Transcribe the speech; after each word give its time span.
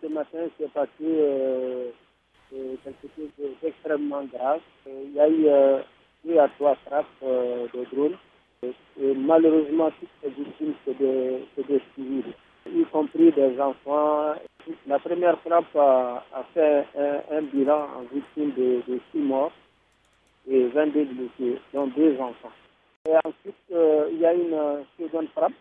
ce 0.00 0.06
matin, 0.08 0.38
c'est 0.58 0.72
passé 0.72 0.90
euh, 1.02 1.90
quelque 2.50 3.08
chose 3.16 3.50
d'extrêmement 3.62 4.24
grave. 4.24 4.60
Il 4.86 5.12
y 5.14 5.20
a 5.20 5.28
eu 5.28 5.82
deux 6.24 6.38
à 6.38 6.48
trois 6.58 6.74
frappes 6.86 7.06
de 7.22 7.84
drones. 7.92 8.16
Malheureusement, 8.98 9.90
toutes 10.00 10.08
ces 10.22 10.30
victimes, 10.30 10.74
c'est 10.84 10.98
des, 10.98 11.80
civils, 11.94 12.32
y 12.66 12.84
compris 12.86 13.30
des 13.32 13.60
enfants. 13.60 14.34
La 14.86 14.98
première 14.98 15.38
frappe 15.40 15.76
a, 15.76 16.24
fait 16.54 16.84
un, 17.30 17.42
bilan 17.42 17.86
en 17.96 18.02
victime 18.14 18.52
de, 18.56 18.82
de 18.88 19.00
6 19.12 19.18
morts 19.18 19.52
et 20.50 20.66
22 20.68 21.04
blessés, 21.04 21.58
dont 21.74 21.86
deux 21.88 22.18
enfants. 22.18 22.52
Et 23.08 23.14
ensuite, 23.24 23.54
euh, 23.72 24.08
il 24.12 24.18
y 24.18 24.26
a 24.26 24.34
une 24.34 24.84
seconde 24.98 25.28
frappe 25.34 25.52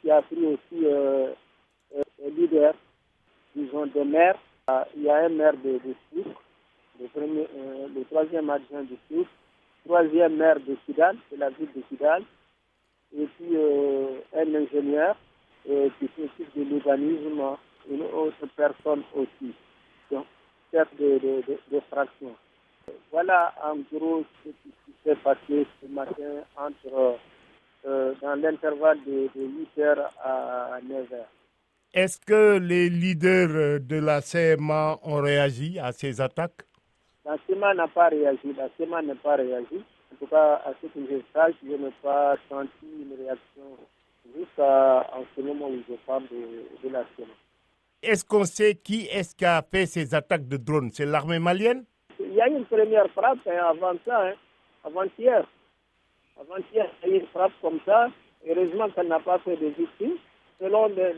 qui 0.00 0.10
a 0.10 0.22
pris 0.22 0.46
aussi 0.46 0.84
euh, 0.84 1.32
euh, 1.96 2.02
disons, 3.86 4.04
des 4.04 4.10
maires. 4.10 4.38
Il 4.96 5.02
y 5.02 5.10
a 5.10 5.24
un 5.24 5.28
maire 5.28 5.54
de, 5.64 5.72
de 5.72 5.94
le, 7.00 7.08
premier, 7.08 7.46
le 7.94 8.04
troisième 8.04 8.50
adjoint 8.50 8.82
de 8.82 8.96
Souk, 9.08 9.26
troisième 9.84 10.36
maire 10.36 10.60
de 10.60 10.76
Kidal, 10.86 11.16
c'est 11.28 11.38
la 11.38 11.50
ville 11.50 11.68
de 11.74 11.80
Kidal, 11.88 12.22
et 13.16 13.26
puis 13.26 13.56
un 14.36 14.54
ingénieur 14.54 15.16
qui 15.64 16.08
s'occupe 16.16 16.56
de 16.56 16.62
l'urbanisme, 16.62 17.42
une 17.90 18.02
autre 18.02 18.46
personne 18.54 19.02
aussi, 19.14 19.52
donc 20.10 20.26
chef 20.70 20.86
de, 20.98 21.18
de, 21.18 21.58
de 21.72 21.80
fraction. 21.90 22.34
Voilà 23.10 23.52
en 23.62 23.76
gros 23.92 24.24
ce 24.44 24.50
qui 24.50 24.72
s'est 25.04 25.16
passé 25.16 25.66
ce 25.80 25.86
matin 25.88 26.44
entre, 26.56 27.18
euh, 27.86 28.14
dans 28.20 28.34
l'intervalle 28.40 28.98
de, 29.04 29.28
8h 29.36 29.98
à 30.22 30.78
9h. 30.82 31.24
Est-ce 31.92 32.20
que 32.20 32.56
les 32.58 32.88
leaders 32.88 33.80
de 33.80 33.96
la 33.96 34.20
CMA 34.22 35.00
ont 35.02 35.20
réagi 35.20 35.76
à 35.80 35.90
ces 35.90 36.20
attaques? 36.20 36.62
La 37.24 37.36
CMA 37.48 37.74
n'a 37.74 37.88
pas 37.88 38.08
réagi. 38.10 38.54
La 38.56 38.68
CMA 38.78 39.02
n'a 39.02 39.16
pas 39.16 39.34
réagi. 39.34 39.82
En 40.12 40.16
tout 40.20 40.26
cas, 40.28 40.62
à 40.64 40.72
ce 40.80 40.86
que 40.86 41.00
je 41.10 41.16
sache, 41.34 41.54
je 41.64 41.72
n'ai 41.72 41.90
pas 42.00 42.36
senti 42.48 42.70
une 42.84 43.16
réaction 43.18 43.76
jusqu'à 44.36 45.04
en 45.12 45.24
ce 45.34 45.40
moment 45.42 45.68
où 45.68 45.78
je 45.88 45.94
parle 46.06 46.22
de, 46.30 46.86
de 46.88 46.92
la 46.92 47.02
CMA. 47.16 47.26
Est-ce 48.04 48.24
qu'on 48.24 48.44
sait 48.44 48.76
qui 48.76 49.06
est-ce 49.06 49.34
qui 49.34 49.44
a 49.44 49.60
fait 49.60 49.86
ces 49.86 50.14
attaques 50.14 50.46
de 50.46 50.58
drones? 50.58 50.90
C'est 50.92 51.06
l'armée 51.06 51.40
malienne? 51.40 51.84
Il 52.20 52.34
y 52.34 52.40
a 52.40 52.48
eu 52.48 52.56
une 52.56 52.66
première 52.66 53.10
frappe 53.10 53.40
hein, 53.48 53.64
avant 53.68 53.94
ça, 54.06 54.28
hein, 54.28 54.34
avant-hier. 54.84 55.44
Avant-hier, 56.40 56.86
il 57.02 57.08
y 57.08 57.12
a 57.12 57.16
eu 57.16 57.20
une 57.22 57.26
frappe 57.26 57.52
comme 57.60 57.80
ça. 57.84 58.10
Heureusement 58.48 58.88
qu'elle 58.90 59.08
n'a 59.08 59.18
pas 59.18 59.40
fait 59.40 59.56
de 59.56 59.66
victimes. 59.76 60.18
Selon 60.60 60.88
les, 60.88 61.14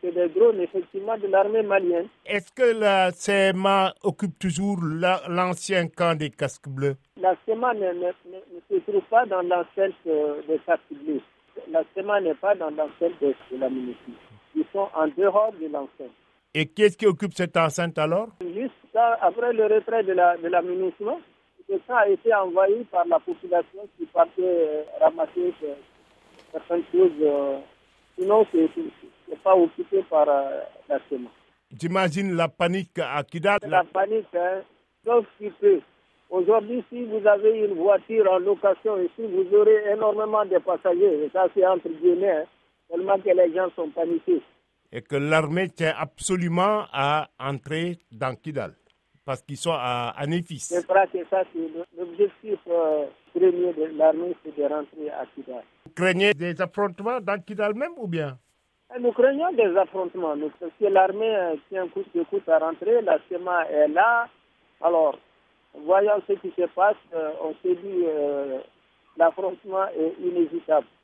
c'est 0.00 0.12
des 0.14 0.28
drones 0.28 0.60
effectivement 0.60 1.18
de 1.18 1.26
l'armée 1.26 1.62
malienne. 1.62 2.06
Est-ce 2.24 2.52
que 2.52 2.78
la 2.78 3.10
CMA 3.10 3.92
occupe 4.04 4.38
toujours 4.38 4.78
l'ancien 5.28 5.88
camp 5.88 6.16
des 6.16 6.30
casques 6.30 6.68
bleus? 6.68 6.96
La 7.20 7.34
CMA 7.44 7.74
ne, 7.74 8.12
se 8.70 8.76
trouve 8.88 9.02
pas 9.10 9.26
dans 9.26 9.42
l'enceinte 9.42 9.94
euh, 10.06 10.40
des 10.46 10.58
casques 10.64 10.80
bleus. 10.92 11.20
La 11.72 11.82
CMA 11.94 12.20
n'est 12.20 12.34
pas 12.34 12.54
dans 12.54 12.70
l'enceinte 12.70 13.20
de, 13.20 13.34
la 13.58 13.68
municipalité. 13.68 14.20
Ils 14.54 14.64
sont 14.72 14.88
en 14.94 15.08
dehors 15.08 15.52
de 15.60 15.66
l'enceinte. 15.66 16.14
Et 16.54 16.66
qui 16.66 16.82
est-ce 16.84 16.96
qui 16.96 17.06
occupe 17.06 17.34
cette 17.34 17.56
enceinte 17.56 17.98
alors? 17.98 18.28
Juste 18.40 18.72
après 18.94 19.52
le 19.52 19.66
retrait 19.66 20.04
de 20.04 20.12
la, 20.12 20.36
de 20.36 20.46
l'amunissement, 20.48 21.20
ça 21.86 21.98
a 21.98 22.08
été 22.08 22.32
envahi 22.34 22.84
par 22.90 23.04
la 23.06 23.18
population 23.18 23.80
qui 23.98 24.06
partait 24.06 24.42
euh, 24.42 24.82
ramasser 25.00 25.52
euh, 25.64 25.74
certaines 26.52 26.84
choses. 26.92 27.10
Euh, 27.22 27.58
sinon, 28.18 28.46
ce 28.52 28.56
n'est 28.56 29.36
pas 29.42 29.54
occupé 29.56 30.02
par 30.10 30.26
la 30.26 30.98
semence. 31.08 31.32
J'imagine 31.78 32.34
la 32.34 32.48
panique 32.48 32.98
à 32.98 33.22
Kidal. 33.22 33.58
La 33.66 33.84
panique, 33.84 34.26
hein, 34.34 34.62
sauf 35.04 35.26
qui 35.38 35.50
peut. 35.60 35.80
Aujourd'hui, 36.30 36.84
si 36.90 37.04
vous 37.04 37.26
avez 37.26 37.58
une 37.60 37.74
voiture 37.74 38.30
en 38.30 38.38
location 38.38 38.98
ici, 38.98 39.22
vous 39.26 39.54
aurez 39.56 39.92
énormément 39.92 40.44
de 40.44 40.58
passagers. 40.58 41.24
Et 41.24 41.30
ça, 41.32 41.46
c'est 41.54 41.66
entre 41.66 41.88
guillemets, 41.88 42.30
hein, 42.30 42.44
tellement 42.90 43.18
que 43.18 43.30
les 43.30 43.54
gens 43.54 43.68
sont 43.76 43.88
paniqués 43.90 44.42
et 44.92 45.02
que 45.02 45.16
l'armée 45.16 45.68
tient 45.68 45.94
absolument 45.96 46.84
à 46.92 47.28
entrer 47.38 47.98
dans 48.10 48.34
Kidal 48.34 48.72
parce 49.28 49.42
qu'ils 49.42 49.58
sont 49.58 49.72
à, 49.74 50.14
à 50.16 50.26
Néfis. 50.26 50.66
Que 50.70 50.80
ça, 51.28 51.42
c'est 51.52 51.98
l'objectif 51.98 52.58
euh, 52.66 53.04
premier 53.34 53.74
de 53.74 53.98
l'armée, 53.98 54.34
c'est 54.42 54.56
de 54.56 54.62
rentrer 54.62 55.10
à 55.10 55.26
Kidal. 55.34 55.62
Vous 55.84 55.92
craignez 55.94 56.32
des 56.32 56.58
affrontements 56.62 57.20
dans 57.20 57.38
Kidal 57.38 57.74
même 57.74 57.92
ou 57.98 58.06
bien? 58.08 58.38
Eh, 58.96 58.98
Nous 58.98 59.12
craignons 59.12 59.52
des 59.52 59.76
affrontements, 59.76 60.34
parce 60.58 60.72
que 60.80 60.86
l'armée 60.86 61.36
euh, 61.36 61.56
tient 61.68 61.86
coup 61.88 62.02
de 62.14 62.22
coup 62.22 62.40
à 62.46 62.58
rentrer, 62.58 63.02
la 63.02 63.18
SEMA 63.28 63.68
est 63.70 63.88
là. 63.88 64.28
Alors, 64.80 65.18
voyant 65.74 66.18
ce 66.26 66.32
qui 66.32 66.50
se 66.58 66.64
passe, 66.74 66.96
euh, 67.12 67.28
on 67.44 67.52
s'est 67.62 67.74
dit 67.74 68.04
l'affrontement 69.18 69.88
est 69.88 70.14
inévitable. 70.26 70.86